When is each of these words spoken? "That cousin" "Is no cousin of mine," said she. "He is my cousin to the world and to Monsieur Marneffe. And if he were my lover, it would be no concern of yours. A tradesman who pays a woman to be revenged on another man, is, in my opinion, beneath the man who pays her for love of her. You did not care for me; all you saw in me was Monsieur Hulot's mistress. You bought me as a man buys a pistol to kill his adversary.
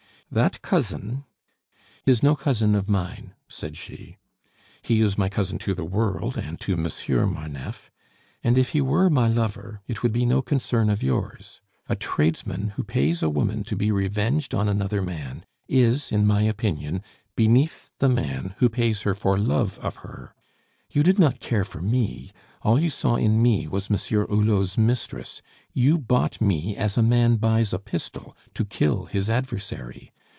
"That 0.33 0.61
cousin" 0.61 1.25
"Is 2.05 2.23
no 2.23 2.37
cousin 2.37 2.73
of 2.73 2.87
mine," 2.87 3.33
said 3.49 3.75
she. 3.75 4.15
"He 4.81 5.01
is 5.01 5.17
my 5.17 5.27
cousin 5.27 5.57
to 5.59 5.73
the 5.73 5.83
world 5.83 6.37
and 6.37 6.57
to 6.61 6.77
Monsieur 6.77 7.25
Marneffe. 7.25 7.91
And 8.41 8.57
if 8.57 8.69
he 8.69 8.79
were 8.79 9.09
my 9.09 9.27
lover, 9.27 9.81
it 9.87 10.03
would 10.03 10.13
be 10.13 10.25
no 10.25 10.41
concern 10.41 10.89
of 10.89 11.03
yours. 11.03 11.59
A 11.89 11.97
tradesman 11.97 12.69
who 12.77 12.83
pays 12.85 13.21
a 13.21 13.29
woman 13.29 13.65
to 13.65 13.75
be 13.75 13.91
revenged 13.91 14.55
on 14.55 14.69
another 14.69 15.01
man, 15.01 15.43
is, 15.67 16.13
in 16.13 16.25
my 16.25 16.43
opinion, 16.43 17.03
beneath 17.35 17.89
the 17.99 18.07
man 18.07 18.55
who 18.59 18.69
pays 18.69 19.01
her 19.01 19.13
for 19.13 19.37
love 19.37 19.79
of 19.79 19.97
her. 19.97 20.33
You 20.89 21.03
did 21.03 21.19
not 21.19 21.41
care 21.41 21.65
for 21.65 21.81
me; 21.81 22.31
all 22.61 22.79
you 22.79 22.89
saw 22.89 23.17
in 23.17 23.41
me 23.41 23.67
was 23.67 23.89
Monsieur 23.89 24.25
Hulot's 24.27 24.77
mistress. 24.77 25.41
You 25.73 25.97
bought 25.97 26.39
me 26.39 26.73
as 26.77 26.97
a 26.97 27.03
man 27.03 27.35
buys 27.35 27.73
a 27.73 27.79
pistol 27.79 28.33
to 28.53 28.63
kill 28.63 29.07
his 29.07 29.29
adversary. 29.29 30.13